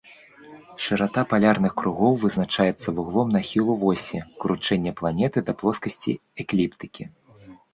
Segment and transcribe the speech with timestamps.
[0.85, 7.03] Шырата палярных кругоў вызначаецца вуглом нахілу восі кручэння планеты да плоскасці экліптыкі.